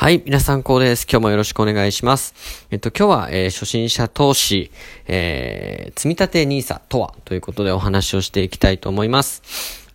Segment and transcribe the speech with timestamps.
[0.00, 1.06] はい、皆さんこうです。
[1.06, 2.34] 今日もよろしくお願いします。
[2.70, 4.70] えっと、今日は、えー、初心者投資、
[5.06, 9.42] えー、積立 NISA とはということでお話をしていきたいと思います。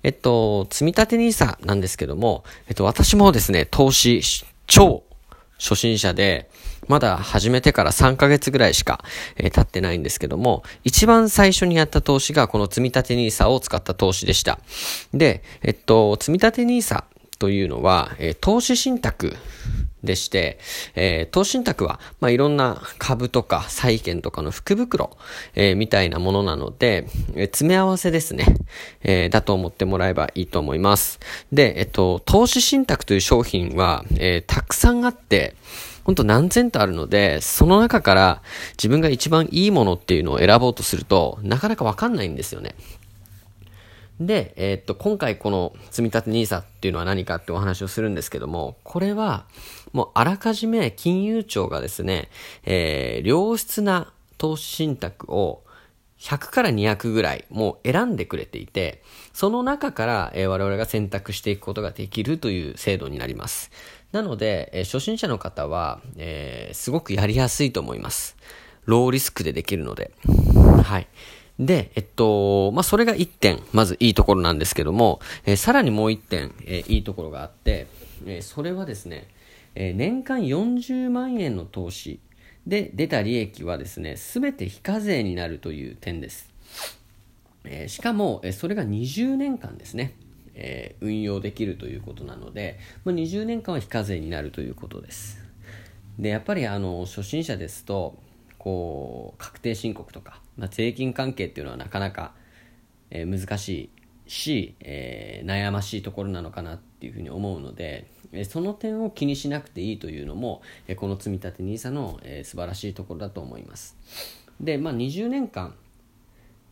[0.03, 4.21] えっと、積立 NISA なんですけども、えっと、私もですね、投資、
[4.67, 5.01] 超
[5.57, 6.51] 初心者で、
[6.87, 9.03] まだ始めてから3ヶ月ぐらいしか、
[9.37, 14.59] えー、経ってないんですけども、一番最初にやった投資がこの積立 NISA を使った投資でした。
[15.15, 17.05] で、えっと、積立 NISA
[17.39, 19.35] というのは、えー、投資信託
[20.05, 20.59] でして、
[20.95, 25.17] えー、投資信託は、まあ、いろんな株とか債券とかの福袋、
[25.55, 28.45] えー、みたいなものなので、えー、詰め合わせですね、
[29.03, 31.19] えー、だと思ってもらえばいいと思います。
[31.51, 35.55] で、えっと、投資信託という商品は、えー、たくさんあって、
[36.05, 38.41] ほんと何千とあるので、その中から
[38.77, 42.75] 自分が一番いいものっていうのを選ぼうとすると、なかなかわかんないんですよね。
[44.19, 49.45] で、えー、っと、今回この積み立 NISA っていうのは何かってお話をするんですけども、これは、
[49.91, 52.29] もうあらかじめ金融庁がですね、
[52.63, 55.63] えー、良質な投資信託を
[56.19, 63.71] 100から200ぐらいもう選んでくれていて、その中から、えー、我々が選択していくことができるという制度になります。
[64.11, 68.37] なので、えー、初心者の方は、えー、すごくやりやすいと思います。
[68.85, 70.11] ローリスクでできるので。
[70.83, 71.07] はい。
[71.59, 77.87] で、えっと、まあ、それが1点、まずいいところなんですけども、えー、さらにもう1点、えー、いいところがあって、
[78.25, 79.27] えー、それはですね、
[79.75, 82.21] え年間40万円の投資
[82.65, 86.49] で出た利益はですね、すべて非課税になるという点です。
[87.65, 90.15] えしかも、えそれが20年間ですね、
[90.53, 95.43] え運用できるということなので、まあ、20年間は非課税になるということです。
[96.17, 98.17] で、やっぱりあの、初心者ですと、
[98.57, 102.33] こう確定申告とか、まあ、税金関係っていうのはなかなか、
[103.09, 103.89] えー、難しい
[104.31, 113.97] し、えー、悩ましいところなのかなっていうふうに思うので、えー、その点を気にしなくていいというのも、えー、この積立 NISA の、えー、素晴らしいところだと思います。
[114.59, 115.75] で、まあ、20年間、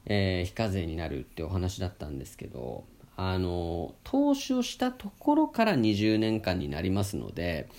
[0.05, 2.83] えー、非課税になるってお話だったんですけど
[3.15, 7.69] あの投資をしたところから20年間になりますので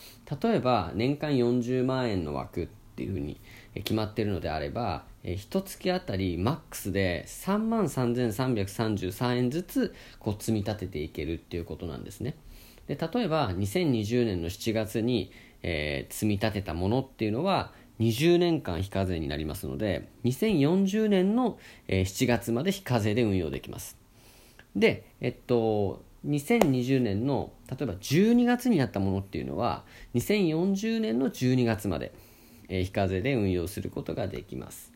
[0.43, 3.41] 例えば年間40万円の枠っていうふうに
[3.75, 12.37] 決まっているのであれば、え1月あたりマックスで3万3333円ずつこう積み立てていけるっていうことなんですね。
[12.87, 15.33] で例えば2020年の7月に、
[15.63, 23.97] えー、積み立てたものっていうのは20年間非課税になりますので2040年の、えー、7月まで非課税で運用できます。
[24.77, 29.85] で、えっと、2020年の例えば12月になったものっていうのは
[30.15, 32.13] 2040年の12月まで
[32.69, 34.93] え、非課税で運用することができます。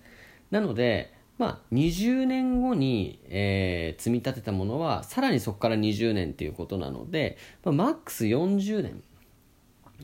[0.51, 9.03] なので、まあ、20年後に、えー、積み立てたものはさらにそこから20年ということなので、まあ、マックス40年、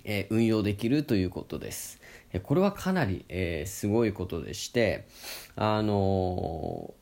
[0.04, 2.00] えー、運用できるということです。
[2.32, 5.06] えこれはかなり、え、すごいことでして、
[5.54, 6.94] あの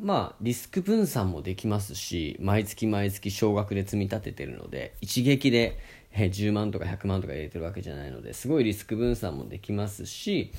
[0.00, 5.78] まあ、リスク分散もできますし、毎月毎月少額で積み立ててるので、一撃で、
[6.16, 10.52] え10万とか100万とか入れてるわけじゃないのですごいリスク分散もできますし、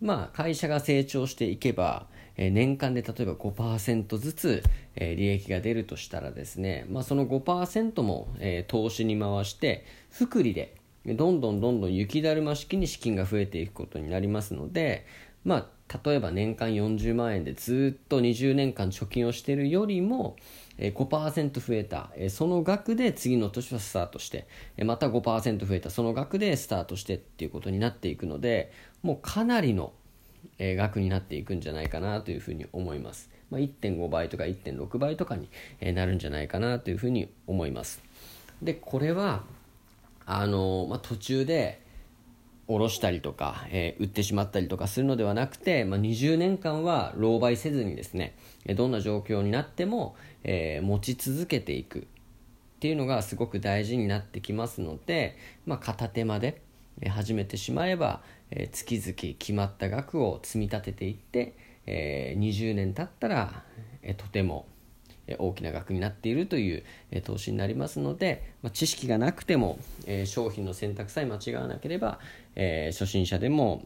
[0.00, 2.06] まあ、会社が成長していけば、
[2.36, 4.62] え年間で例えば5%ずつ、
[4.96, 10.74] え利益が出るとしたらですね、まあ、その5%も、え投資に回して複利で
[11.06, 15.06] どんどんどんどん雪だるま式に資金が増えていくことになりますので、
[15.44, 15.66] まあ、
[16.04, 20.36] 例えば年間40万円でずっと20年間貯金をしてるよりも、
[20.78, 24.46] 5%増えた、その額で次の年はスタートして、
[24.84, 29.92] また5%増えたその額でスタートしてっていうことになっていくので、もうかなりの
[30.58, 33.28] 額になっていくんじゃないかなというふうに思います。
[33.50, 35.48] まあ、1.5倍とか1.6倍とかに
[35.92, 38.00] なるんじゃないかなというふうに思います。
[38.62, 39.42] で、これは、
[40.24, 41.80] あのまあ、途中で、
[42.70, 48.36] 下ろしたりとか、えー、売ってしまったりとかするのではなくて、まあ、20年間は狼狽せずにですね
[48.76, 50.14] どんな状況になっても、
[50.44, 52.02] えー、持ち続けていくっ
[52.78, 55.36] ていうのがすごく大事になってきますので、
[55.66, 56.62] まあ、片手間で
[57.08, 58.22] 始めてしまえば、
[58.52, 61.56] えー、月々決まった額を積み立てていって、
[61.86, 63.64] えー、20年経ったら、
[64.02, 64.66] えー、とても
[65.38, 66.84] 大きな額になっているという
[67.22, 72.18] 投資になりますので、ま、知識がなくても、え商品の選択さえ間違わなければ、
[72.56, 73.82] え初心者でも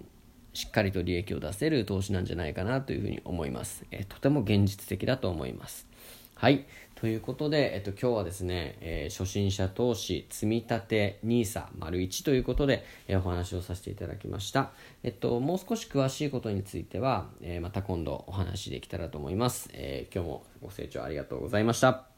[0.53, 3.85] しっかりと利益を出せる投資なんじゃないかなというふうに思います。
[3.91, 5.87] えとても現実的だと思います。
[6.35, 6.67] はい。
[6.95, 14.71] ということで、えっと、今日はですね、えー、初心者投資積み立て NISA-1 ということで、えー、お話をさせていただきました。
[15.03, 19.69] えっと、もう少し詳しいことについては、えー、また今度お話できたらと思います。
[19.73, 22.14] え今日もご清聴ありがとうございました。